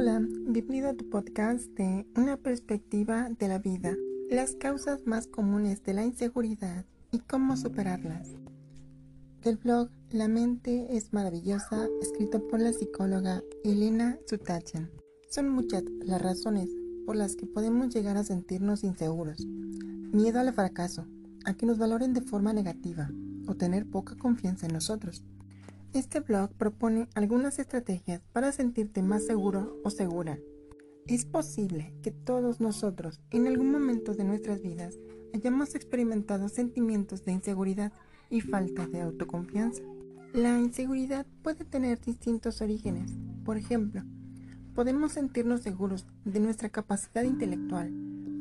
[0.00, 3.96] Hola, bienvenido a tu podcast de Una perspectiva de la vida,
[4.30, 8.28] las causas más comunes de la inseguridad y cómo superarlas.
[9.42, 14.88] Del blog La mente es maravillosa, escrito por la psicóloga Elena Sutachan.
[15.30, 16.68] Son muchas las razones
[17.04, 19.44] por las que podemos llegar a sentirnos inseguros.
[19.48, 21.08] Miedo al fracaso,
[21.44, 23.10] a que nos valoren de forma negativa
[23.48, 25.24] o tener poca confianza en nosotros.
[25.94, 30.38] Este blog propone algunas estrategias para sentirte más seguro o segura.
[31.06, 34.98] Es posible que todos nosotros en algún momento de nuestras vidas
[35.32, 37.92] hayamos experimentado sentimientos de inseguridad
[38.28, 39.82] y falta de autoconfianza.
[40.34, 43.10] La inseguridad puede tener distintos orígenes.
[43.42, 44.02] Por ejemplo,
[44.74, 47.90] podemos sentirnos seguros de nuestra capacidad intelectual,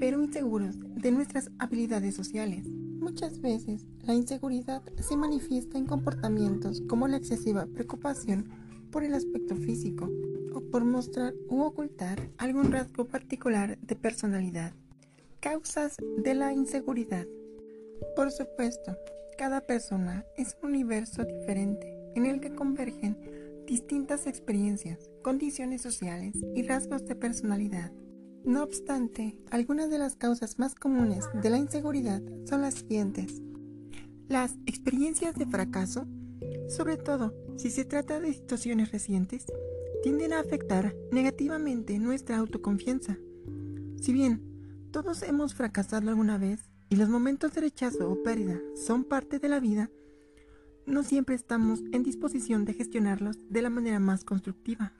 [0.00, 2.66] pero inseguros de nuestras habilidades sociales.
[3.08, 8.50] Muchas veces la inseguridad se manifiesta en comportamientos como la excesiva preocupación
[8.92, 10.10] por el aspecto físico
[10.52, 14.74] o por mostrar u ocultar algún rasgo particular de personalidad.
[15.40, 17.26] Causas de la inseguridad.
[18.14, 18.94] Por supuesto,
[19.38, 23.16] cada persona es un universo diferente en el que convergen
[23.66, 27.90] distintas experiencias, condiciones sociales y rasgos de personalidad.
[28.48, 33.42] No obstante, algunas de las causas más comunes de la inseguridad son las siguientes.
[34.26, 36.06] Las experiencias de fracaso,
[36.66, 39.44] sobre todo si se trata de situaciones recientes,
[40.02, 43.18] tienden a afectar negativamente nuestra autoconfianza.
[44.00, 44.40] Si bien
[44.92, 49.48] todos hemos fracasado alguna vez y los momentos de rechazo o pérdida son parte de
[49.50, 49.90] la vida,
[50.86, 54.94] no siempre estamos en disposición de gestionarlos de la manera más constructiva.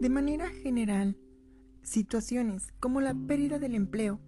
[0.00, 1.16] De manera general,
[1.82, 4.20] Situaciones como la pérdida del empleo,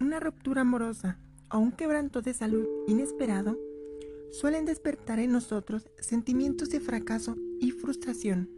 [0.00, 1.18] una ruptura amorosa
[1.50, 3.58] o un quebranto de salud inesperado
[4.32, 8.50] suelen despertar en nosotros sentimientos de fracaso y frustración.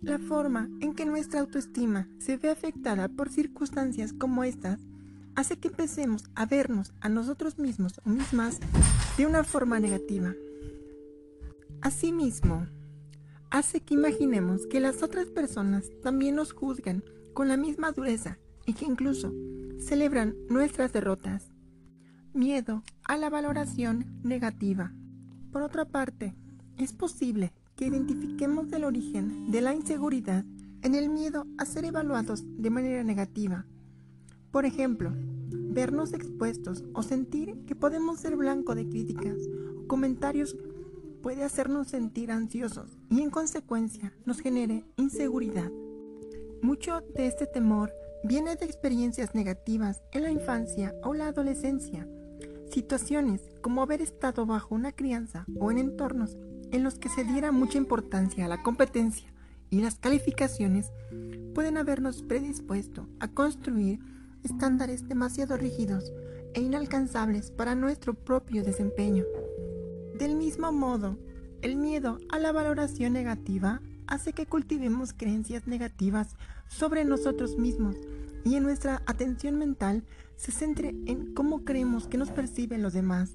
[0.00, 4.80] La forma en que nuestra autoestima se ve afectada por circunstancias como estas
[5.34, 8.60] hace que empecemos a vernos a nosotros mismos o mismas
[9.16, 10.34] de una forma negativa.
[11.80, 12.66] Asimismo,
[13.52, 17.04] hace que imaginemos que las otras personas también nos juzgan
[17.34, 19.30] con la misma dureza y que incluso
[19.78, 21.52] celebran nuestras derrotas.
[22.32, 24.94] Miedo a la valoración negativa.
[25.52, 26.34] Por otra parte,
[26.78, 30.46] es posible que identifiquemos el origen de la inseguridad
[30.80, 33.66] en el miedo a ser evaluados de manera negativa.
[34.50, 39.36] Por ejemplo, vernos expuestos o sentir que podemos ser blanco de críticas
[39.78, 40.56] o comentarios
[41.22, 45.70] puede hacernos sentir ansiosos y en consecuencia nos genere inseguridad.
[46.60, 47.92] Mucho de este temor
[48.24, 52.06] viene de experiencias negativas en la infancia o la adolescencia,
[52.70, 56.36] situaciones como haber estado bajo una crianza o en entornos
[56.72, 59.32] en los que se diera mucha importancia a la competencia
[59.70, 60.90] y las calificaciones
[61.54, 64.00] pueden habernos predispuesto a construir
[64.42, 66.12] estándares demasiado rígidos
[66.54, 69.24] e inalcanzables para nuestro propio desempeño.
[70.22, 71.18] Del mismo modo,
[71.62, 76.36] el miedo a la valoración negativa hace que cultivemos creencias negativas
[76.68, 77.96] sobre nosotros mismos
[78.44, 80.04] y en nuestra atención mental
[80.36, 83.32] se centre en cómo creemos que nos perciben los demás.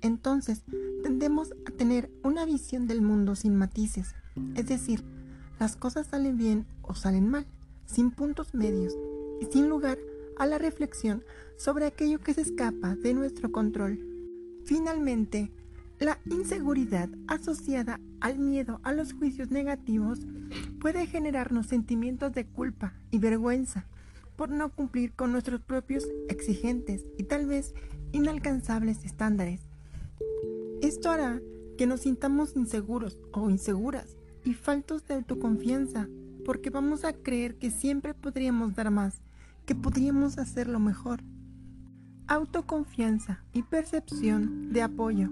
[0.00, 0.64] Entonces,
[1.04, 4.16] tendemos a tener una visión del mundo sin matices,
[4.56, 5.04] es decir,
[5.60, 7.46] las cosas salen bien o salen mal,
[7.84, 8.98] sin puntos medios
[9.40, 9.96] y sin lugar
[10.36, 11.22] a la reflexión
[11.56, 14.00] sobre aquello que se escapa de nuestro control.
[14.64, 15.52] Finalmente,
[15.98, 20.26] la inseguridad asociada al miedo a los juicios negativos
[20.80, 23.86] puede generarnos sentimientos de culpa y vergüenza
[24.36, 27.74] por no cumplir con nuestros propios exigentes y tal vez
[28.12, 29.62] inalcanzables estándares.
[30.82, 31.40] Esto hará
[31.78, 36.08] que nos sintamos inseguros o inseguras y faltos de autoconfianza
[36.44, 39.20] porque vamos a creer que siempre podríamos dar más,
[39.64, 41.20] que podríamos hacerlo mejor.
[42.28, 45.30] Autoconfianza y percepción de apoyo.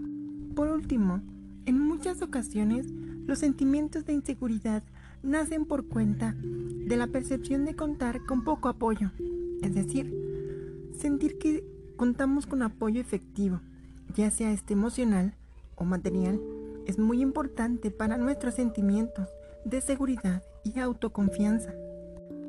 [0.54, 1.20] Por último,
[1.66, 2.86] en muchas ocasiones
[3.26, 4.82] los sentimientos de inseguridad
[5.22, 9.10] nacen por cuenta de la percepción de contar con poco apoyo,
[9.62, 10.14] es decir,
[10.96, 11.64] sentir que
[11.96, 13.60] contamos con apoyo efectivo,
[14.14, 15.34] ya sea este emocional
[15.74, 16.40] o material,
[16.86, 19.28] es muy importante para nuestros sentimientos
[19.64, 21.72] de seguridad y autoconfianza.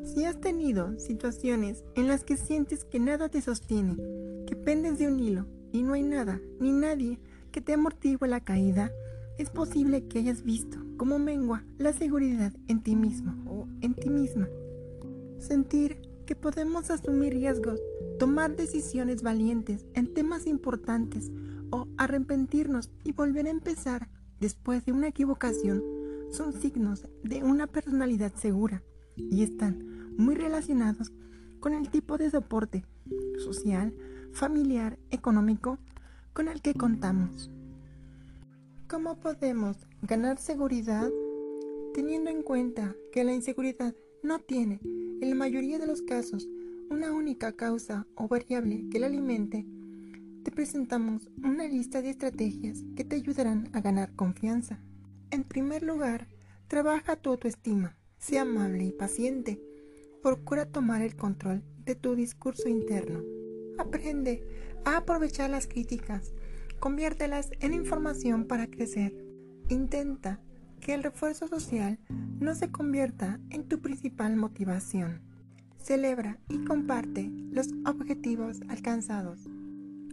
[0.04, 3.96] Si has tenido situaciones en las que sientes que nada te sostiene,
[4.46, 7.20] que pendes de un hilo y no hay nada ni nadie
[7.56, 8.92] que te amortigua la caída,
[9.38, 14.10] es posible que hayas visto cómo mengua la seguridad en ti mismo o en ti
[14.10, 14.50] misma.
[15.40, 17.80] Sentir que podemos asumir riesgos,
[18.20, 21.32] tomar decisiones valientes en temas importantes
[21.72, 24.10] o arrepentirnos y volver a empezar
[24.42, 25.82] después de una equivocación
[26.32, 28.84] son signos de una personalidad segura
[29.16, 31.14] y están muy relacionados
[31.62, 32.84] con el tipo de soporte
[33.38, 33.96] social,
[34.34, 35.80] familiar, económico
[36.36, 37.50] con el que contamos.
[38.90, 41.10] ¿Cómo podemos ganar seguridad?
[41.94, 46.46] Teniendo en cuenta que la inseguridad no tiene, en la mayoría de los casos,
[46.90, 49.66] una única causa o variable que la alimente,
[50.44, 54.84] te presentamos una lista de estrategias que te ayudarán a ganar confianza.
[55.32, 56.28] En primer lugar,
[56.68, 59.62] trabaja tu autoestima, sea amable y paciente.
[60.22, 63.35] Procura tomar el control de tu discurso interno.
[63.78, 64.44] Aprende
[64.86, 66.34] a aprovechar las críticas,
[66.80, 69.14] conviértelas en información para crecer.
[69.70, 70.40] Intenta
[70.80, 72.00] que el refuerzo social
[72.40, 75.22] no se convierta en tu principal motivación.
[75.78, 79.48] Celebra y comparte los objetivos alcanzados.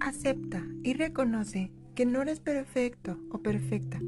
[0.00, 4.00] Acepta y reconoce que no eres perfecto o perfecta.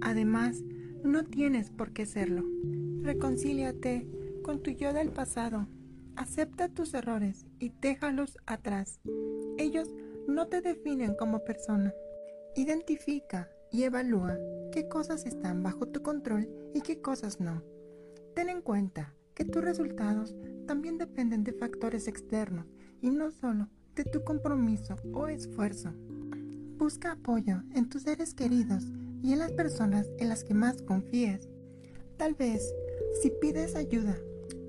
[0.00, 0.62] Además,
[1.04, 2.44] no tienes por qué serlo.
[3.02, 4.06] Reconcíliate
[4.42, 5.66] con tu yo del pasado.
[6.16, 9.00] Acepta tus errores y déjalos atrás.
[9.58, 9.90] Ellos
[10.26, 11.92] no te definen como persona.
[12.54, 14.38] Identifica y evalúa
[14.72, 17.62] qué cosas están bajo tu control y qué cosas no.
[18.34, 20.34] Ten en cuenta que tus resultados
[20.66, 22.66] también dependen de factores externos
[23.02, 25.92] y no solo de tu compromiso o esfuerzo.
[26.78, 28.84] Busca apoyo en tus seres queridos
[29.22, 31.48] y en las personas en las que más confíes.
[32.16, 32.74] Tal vez,
[33.20, 34.16] si pides ayuda,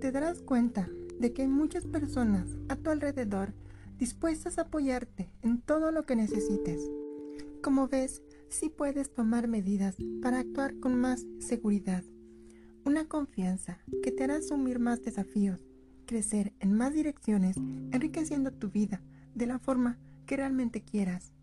[0.02, 3.54] te darás cuenta de que hay muchas personas a tu alrededor
[3.98, 6.90] dispuestas a apoyarte en todo lo que necesites.
[7.62, 12.04] Como ves, sí puedes tomar medidas para actuar con más seguridad.
[12.86, 15.66] Una confianza que te hará asumir más desafíos,
[16.06, 17.58] crecer en más direcciones,
[17.92, 19.02] enriqueciendo tu vida
[19.34, 21.34] de la forma que realmente quieras.